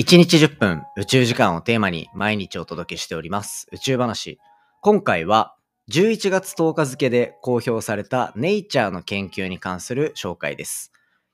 [0.00, 4.38] 1日10分宇宙時間をテーマに毎日お届けしております宇宙話。
[4.80, 5.56] 今回は
[5.90, 10.92] 11月10日付で公表されたネイチャーの研究に関する紹介です。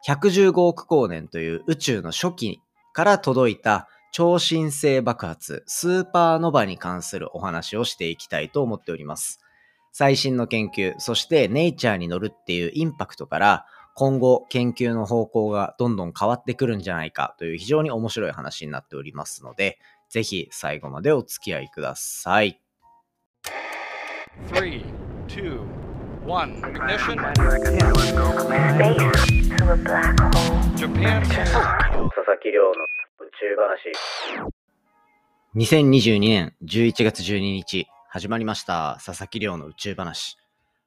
[0.08, 2.62] 115億光年という宇宙の初期
[2.94, 9.40] から届いた超新星爆発スーパーノバに関するお話をしていきたいと思っております。
[9.92, 13.66] 最新の研究、そしてネイチャーに乗るっていうインパクトから
[13.96, 19.78] 今後研究の方向がどんどん変わってくるんじゃないかという非常に面白い話になっておりますので、
[20.10, 22.60] ぜひ最後までお付き合いください。
[24.48, 24.84] Three,
[25.28, 25.60] two,
[26.26, 26.60] one.
[26.62, 27.18] Ignition.
[27.20, 28.98] Space
[29.48, 30.58] to a black hole.
[30.76, 31.22] Japan.
[31.22, 33.92] 佐々木亮の宇宙話。
[35.54, 38.98] 2022年11月12日、始まりました。
[39.04, 40.36] 佐々木亮の宇宙話。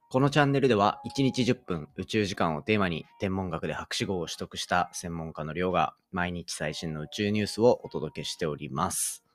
[0.10, 9.26] このチャンネルでは1日10分宇宙時間をテーマに天文学で博士号を取得した専門家の亮が毎日最新の宇宙ニュースをお届けしております。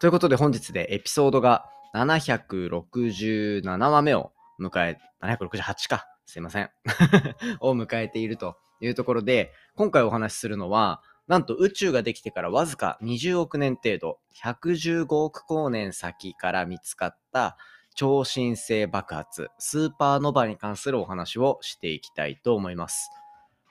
[0.00, 6.08] ということで本日でエピソードが767話目を迎え、768か。
[6.26, 6.70] すいません。
[7.60, 17.56] を迎えているというところで、今回お話しするのは、なんと宇宙ができてからわずか20億年程度、115億光年先から見つかった
[17.94, 23.10] 超新星爆発、スーパーノバに関するお話をしていきたいと思います。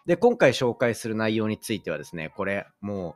[0.05, 3.16] で、今回紹介する内容についてはですね、これもう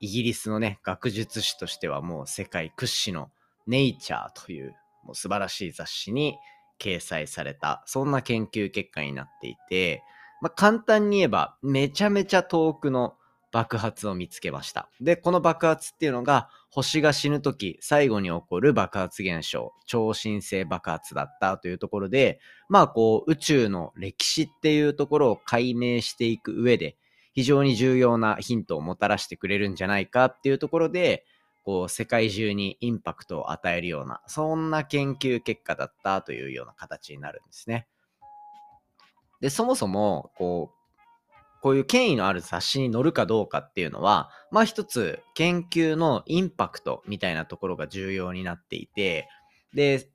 [0.00, 3.30] イギリスのね、学術誌としてはもう世界屈指の
[3.66, 6.36] ネイチャーというもう素晴らしい雑誌に
[6.78, 10.02] 掲載された、そんな研究結果になっていて、
[10.40, 13.14] まあ、簡単に言えばめちゃめちゃ遠くの
[13.52, 14.88] 爆発を見つけました。
[15.00, 26.96] で、この爆発っていうのが星が死ぬとき最後に起こる爆発現象、超新星爆発だったというところで、まあこう宇宙の歴史っていうところを解明していく上で
[27.32, 31.24] 非常に重要なヒントをもたらしてくれるんじゃないかっていうところで、
[31.62, 37.86] こう世界中にインパクトを与えるような、そんな研究結果だったというような形になるんですね。
[39.40, 40.83] で、そもそも、こう、
[41.64, 49.30] こういう権威のある雑誌に載るかどうかっていうのは、まあ一つ研究のインパクトみたいなところが重要になっていて、
[49.72, 50.06] で、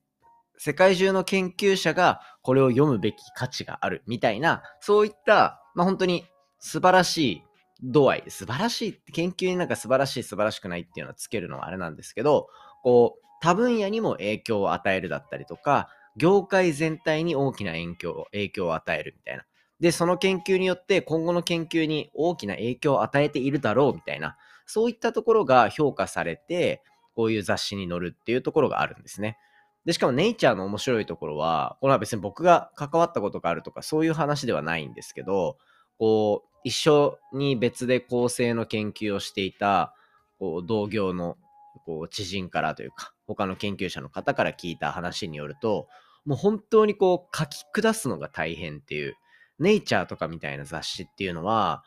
[0.60, 6.24] 世界中の研究者がこれを読むべき価値があるみたいな、そういった、まあ本当に
[6.60, 7.44] 素晴らしい
[7.82, 12.48] 度合い、素晴らしい、研究になんか素晴らしい素晴らしくないっていうのはつけるのはあれなんですけど、
[12.84, 19.46] こう、多分野にも影響を与えるだったりとか、業界全体に大きな影響影響を与えるみたいな。
[19.80, 26.84] で、その研究によって今後の研究に大きな影響を与えているだろうみたいな、そういったところが評価されて、
[27.16, 29.38] こういう雑誌に載るっていうところがあるんですね。
[29.86, 35.58] で、しかもネイチャーの面白いところは、これは別に僕が関わったことがあるとかそういう話ではないんですけど、
[35.98, 39.96] こう、一緒に別で構成の研究をしていた、
[40.38, 41.38] こう、同業の
[41.86, 45.88] こう知人からというか、他の研究者の方から聞いた話によると、
[46.26, 49.16] もう本当にこう書き下すのが大変っていう、
[49.60, 51.84] ネイチャーとかみたいな雑誌っていうのは、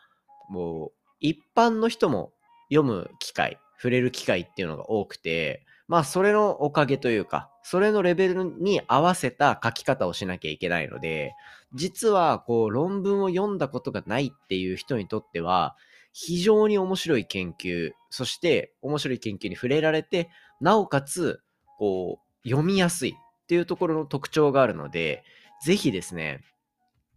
[0.49, 2.33] もう一般の人も
[2.71, 11.35] 読む機会、触れる機会っていうのが多くて、まあそれのおかげというか、それのレベルに合わせた書き方をしなきゃいけないので、
[11.75, 15.77] 実はこう論文を読んだことがないっていう人にとっては、
[16.13, 21.43] 非常に面白い研究、そして面白い研究に触れられて、なおかつ、
[21.79, 25.25] こう、読みやすいっていうところの特徴があるので、
[25.65, 26.41] ぜひですね、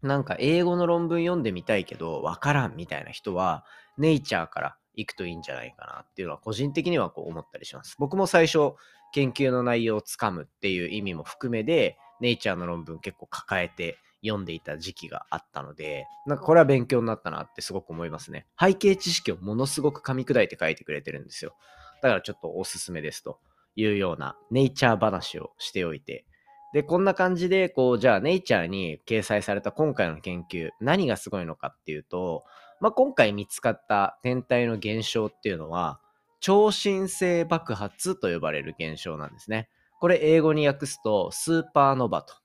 [0.05, 3.65] なんか英語の論文読んでみたいけど、わからんみたいな人は、
[3.97, 7.95] ネイチャーから行くといいんじゃないかなっていうのは、個人的にはこう思ったりします。
[7.97, 8.73] 僕も最初、
[9.13, 18.45] 研究の内容をつかむっていう意味も含めで、ネイチャーの論文結構抱えて読んでいた時期があったので、なんかこれは勉強になったなってすごく思いますね。
[18.59, 21.55] 背景知識をものすごく噛み砕いて書いてくれてるんですよ。
[22.01, 23.39] だからちょっとおすすめですと
[23.75, 26.25] いうようなネイチャー話をしておいて、
[26.73, 32.43] で、こんな感じで、こう、じゃあ、ネイチャーに掲載された今回の研究、何がすごいのかっていうと、
[32.81, 35.99] まあ、今回見つかった天体の現象っていうのは、
[36.41, 39.69] 超新星爆発と呼ばれる現象なんですね。
[39.99, 42.35] これ、英語に訳すと、スーパーノバと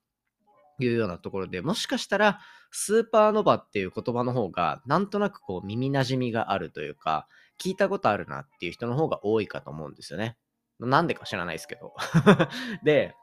[0.79, 2.41] いうようなところで、もしかしたら、
[2.71, 7.27] スーパーノバっていう言葉の方が、なんとなくこう、耳馴染みがあるというか、
[7.61, 10.37] 聞いたことあるなっていう人の方が多いかと思うんですよね。
[10.79, 11.95] なんでか知らないですけど。
[12.85, 13.15] で、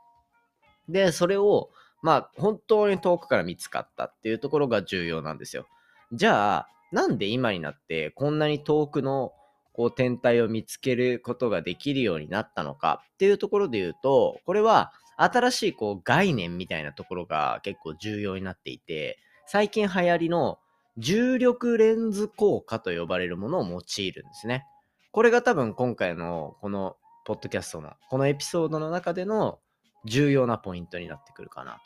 [0.89, 1.69] で、それを、
[2.01, 5.67] まあ、本当に遠くから見つかったっていうところが重要なんですよ。
[6.11, 9.33] じゃあ、なんで今になってこんなに遠くの
[9.73, 20.59] こう天体を見つけることができるようになったのかっていうところで言うと、これは新しいこう概念みたいなところが結構重要になっていて、最近流行りの
[20.97, 24.65] 重力レンズ効果と呼ばれるものを用いるんですね。
[25.11, 26.95] これが多分今回のこの
[27.25, 29.59] ポッドキャストのこのエピソードの中での
[30.07, 31.79] 重要なポイントになってくるかなと。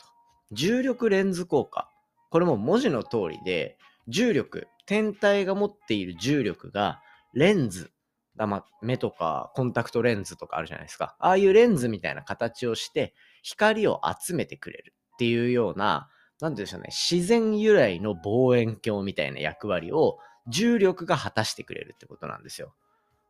[0.52, 1.90] 重力レンズ効果。
[2.30, 3.78] これも文字の通りで、
[4.08, 7.02] 重力、天体が持っている重力が
[7.34, 7.92] レンズ、
[8.36, 11.16] ま目とかコンタクトレンズとかあるじゃないですか。
[11.20, 13.14] ああいうレンズみたいな形をして
[13.44, 16.10] 光を集めてくれるっていうような、
[16.40, 22.74] なんて言うんでしょうね、自然由来の望遠鏡みたいな役割を重力が果たしてくれるってことなんですよ。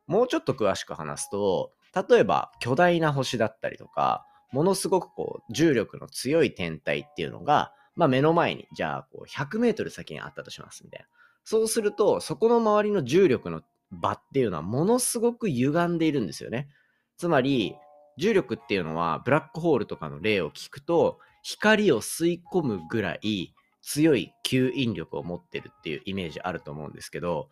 [0.06, 1.72] もうちょっと詳しく話すと、
[2.08, 11.06] 例えば巨大な星だったりとか、ものすごくこう重力の強い天体っていうのが、まあ、目の前に、じゃあこう100メートル先にあったとしますみたいな。
[11.44, 16.68] そうすると、そこの周りの重力の場っていうのはものすごく歪んでいるんですよね。
[17.16, 17.76] つまり、
[18.18, 27.48] 重力っていうのはブラックホールとかの例を聞くと、光を吸い込むぐらい強い吸引力を持ってるっていうイメージあると思うんですけど、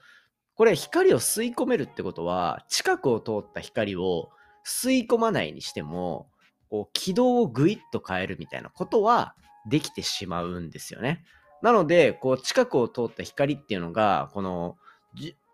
[0.55, 4.31] これ光を吸い込めるってことは、近くを通った光を
[4.67, 6.31] 吸い込まないにしても、
[6.71, 9.35] こう軌道をぐいっと変えるみたいなことは
[9.69, 11.25] できてしまうんですよね。
[11.63, 14.77] なので、こう近くを通った光っていうのが、この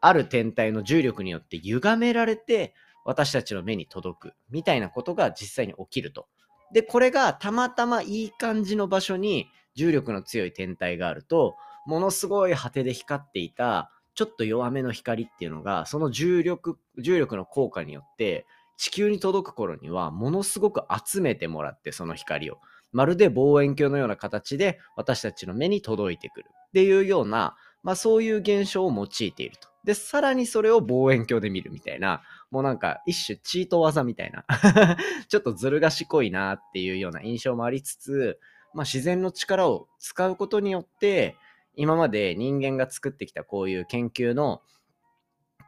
[0.01, 2.75] ある天体の重力によって歪められて
[3.05, 6.27] 私たちの目に届くみたいなことが実際に起きると。
[6.73, 18.47] で、これがたまたまいい感じの場所に重力の強い天体があると、ものすごい果てで光っていたちょっと弱めの光っていうのが、その重力、重力の効果によって
[18.77, 22.59] 地球に届く頃にはものすごく集めてもらってその光を
[22.93, 29.69] まるで望遠鏡のような形で私たちの目に届いてくるっていうような、まあ、そういう現象を用いていると。
[29.85, 34.45] で、さらにそれを望遠鏡で見るみたいな、もうなんか一種チート技みたいな
[35.29, 38.41] ちょっとずる賢いなっていうような印象もありつつ、
[38.75, 41.37] まあ、自然の力を使うことによって、
[41.77, 44.63] 今まで人間が作ってきたこういう研究の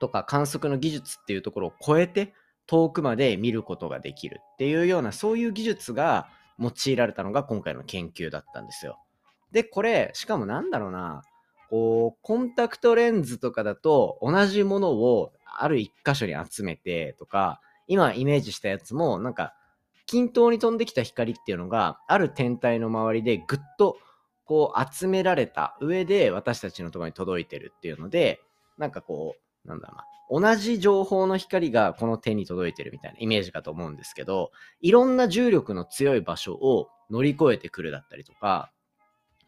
[0.01, 2.33] とか観測の技術っていうところを超えて
[2.69, 6.29] 遠くまで見ることができるっていうようなそういう技術が
[6.59, 8.99] 用いられたのが今回の研究だったんですよ。
[9.51, 11.23] で、これ、しかもなんだろうな、
[11.71, 19.55] こう、コンタクトレンズとかだと同じものをある一箇所に集めてとか、今イメージしたやつもなんか
[20.07, 23.99] 均等に飛んできた光っていうのがある天体の周りでぐっと
[24.45, 28.41] こう集められた上で私たちのところに届いてるっていうので、
[28.77, 38.71] なんかこう、なんだろうな、同じ情報の光がこの手に届いてるみたいなイメージかと思うんですけど、いろんな重力の強い場所を乗り越えてくるだったりとか、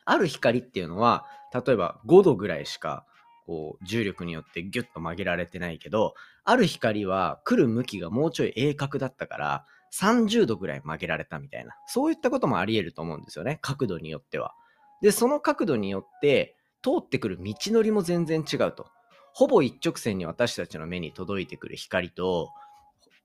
[0.05, 3.05] ある光っていうのは、例えば5度ぐらいしか
[3.47, 14.55] こう重力によってギュッと曲げられてないけど、ある光は来る向きがもうちょい鋭角だったから、30度ぐらい曲げられたみたいな、そういったこともあり得ると思うんですよね、角度によっては。
[15.03, 18.87] で、その角度によって通ってくる道のりも全然違うと。
[19.32, 22.50] ほぼ一直線に私たちの目に届いてくる光と、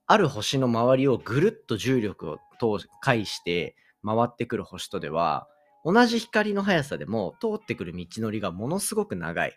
[0.06, 3.74] ある星の周りをぐるっと重力を通介して
[4.04, 5.48] 回ってくる星とでは、
[5.84, 9.56] 同じ光の速さでも通ってくる道のりがものすごく長い。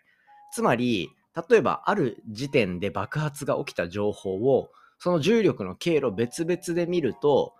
[0.52, 1.10] つまり、
[1.48, 7.54] 例えばある時点で爆発が起きた情報を、その重力の経路別々で見ると、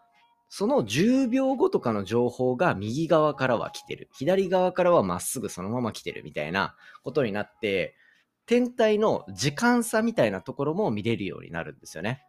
[0.49, 4.09] その10秒後とかの情報が右側からは来てる。
[4.13, 7.95] 左側からはまっすぐそのまま来てるみたいなことになって、
[8.51, 12.27] 天体の時間差みたいなところも見れるようになるんですよね。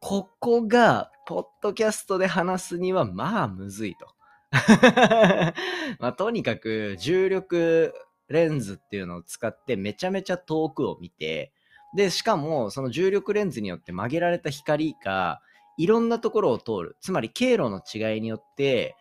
[0.00, 4.08] ここが、ポッドキャストで話すには、まあ、むずいと。
[6.00, 7.94] まあ、とにかく、重力
[8.26, 11.52] レンズっていうのを使ってめちゃめちゃ遠くを見て、
[11.94, 15.40] で、しかも、その重力レンズによって曲げられた光が、
[15.78, 16.96] いろんなところを通る。
[17.00, 18.96] つまり、経路の違いによって、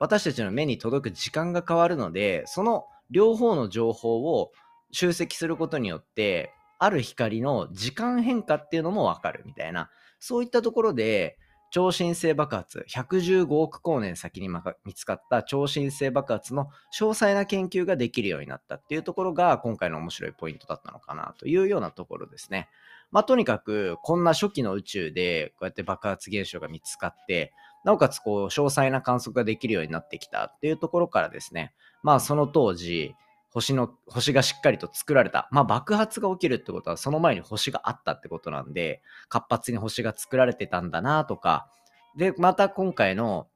[0.00, 4.50] 私たちの目に届く時間が変わるので、その両方の情報を
[4.94, 11.36] 集積することによって、ある光の時間変化っていうのもわかるみたいな、そういったところで、
[11.70, 14.48] 超新星爆発、115億光年先に
[14.84, 22.68] 見つかった超新星爆発の詳細な研究ができるようになったっていうところが今回の面白いポイントだったのかなというようなところですね。
[23.10, 27.52] まあとにかくこんな初期の宇宙でこうやって爆発現象が見つかって、
[27.84, 31.72] なおかつこう詳細な観測ができるようになってきたっていうところからですね、
[32.04, 33.16] まあその当時、
[33.54, 35.48] 星の、星がしっかりと作られた。
[35.52, 41.68] まあ爆発が起きるってことはその前に星があったってことなんで、活発に星が作られてたんだなとか、
[42.16, 43.46] で、また今回の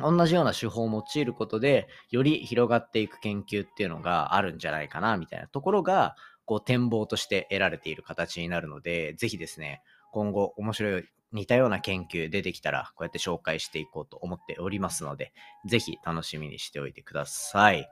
[0.00, 6.16] 同じような手法を用いることで、より広がっていく研究っていうのがあるんじゃないかな、みたいなところが、
[6.46, 15.34] こう展望として得られている形になるので、ぜひですね、今後面白い似たような研究出てきたら、こうやって紹介していこうと思っておりますので、
[15.66, 17.86] ぜひ楽しみにしておいてください。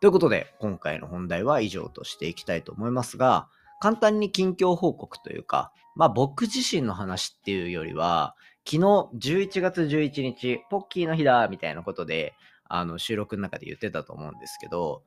[0.00, 3.48] ということで、今回の本題は以上としていきたいと思いますが、
[3.80, 8.80] 簡単に近況報告というか、まあ僕自身の話っていうよりは、昨日
[9.16, 12.34] 11月11日、ポッキーの日だみたいなことで、
[12.68, 15.02] あの収録の中で言ってたと思うんですけど、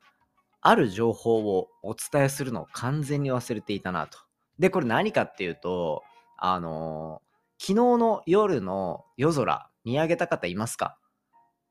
[0.62, 4.18] ある情報をお伝えするのを完全に忘れていたなと。
[4.60, 6.04] で、これ何かっていうと、
[6.38, 7.22] あの、
[7.60, 10.98] 昨日の夜の夜空、見上げた方いますか？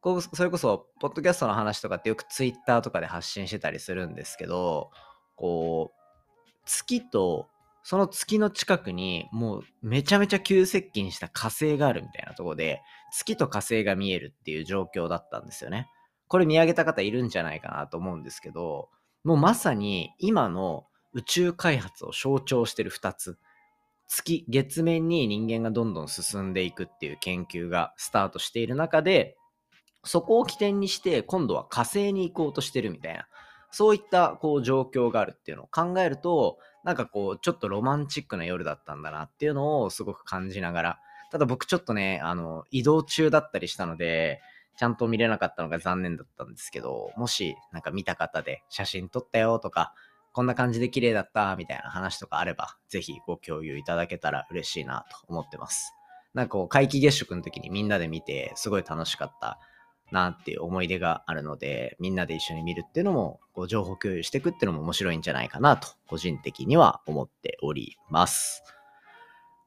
[0.00, 4.90] こうそれこそ、ポッドキャストの話とかってよくツイッターとかで発信してたりするんですけど、
[5.36, 7.48] こう、月と、
[7.82, 15.88] その月の近くにもうめちゃめちゃ急接近した火星があるみたいなとこで、月と火星が見えるっていう状況だったんですよね。
[16.28, 18.88] これ見上げた方いるんじゃないかなと思うんですけど、
[19.24, 23.38] もうまさに今の宇宙開発を象徴してる2つ。
[24.08, 29.36] 月、月面に人間がどんどん進んでいくっていう研究がスタートしている中で、
[30.04, 33.26] そこを起点にして今度は火星に行こうとしてるみたいな、
[33.70, 40.98] そういったこう状況があるっていうのを考えると、なんかこうちょっとロマンチックな夜だったんだなっていうのをすごく感じながら、
[41.30, 44.40] ただ僕ちょっとね、あの、移動中だったりしたので、
[44.76, 49.94] ちゃんと見れなかったのが残念だったんですけど、もしなんか見た方で写真撮ったよとか、
[50.32, 55.92] こんな感じで綺麗だったみたいな話とかあれば、ぜひご共有いただけたら嬉しいなと思ってます。
[56.34, 59.58] なんかこう、皆既月食の時にみんなで見て、すごい楽しかった
[60.12, 68.62] なっていう思い出があるので、みんなで一緒に見るっていうのも、こう情報共有していくっていうのも面白いんじゃないかなと、個人的には思っております。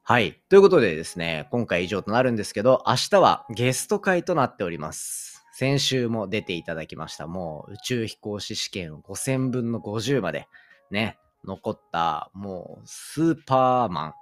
[0.02, 0.38] はい。
[0.50, 5.46] ということでですね、今回以上となるんですけど、明日はゲスト会となっております。
[5.52, 10.48] 先週も出ていただきました、もう宇宙飛行士試験5000分の50まで
[10.90, 14.14] ね、残った、もうスーパーマン。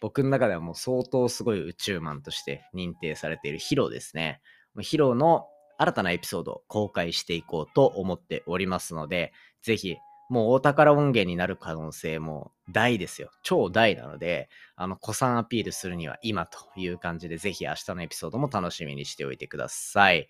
[0.00, 4.40] 僕の中ではもう相当すごい宇宙マンとして認定されているヒロですね。
[4.80, 9.96] ヒロの新たなエピソードを公開していこうと思っておりますので、ぜひ、
[10.28, 13.30] もう大宝音源になる可能性も大ですよ。
[13.42, 20.28] 超大なので、あの、古参アピールするには今という感じで、ぜひ明日のエピソードも楽しみにしておいてください。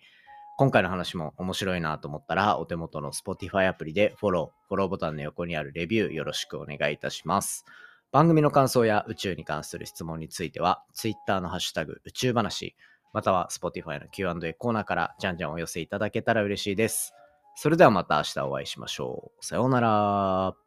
[0.59, 7.65] 今回の話も面白いなと思ったら、お手元の Spotify アプリでフォロー、フォローボタンの横にあるレビューよろしくお願いいたします。
[8.11, 12.75] 番組の感想や宇宙に関する質問については、Twitter のハッシュタグ宇宙話、
[13.13, 17.13] または Spotify の Q&A コーナーからじゃんじゃんお寄せいただけたら嬉しいです。
[17.55, 19.45] それではまた明日お会いしましょう。
[19.45, 20.66] さようなら。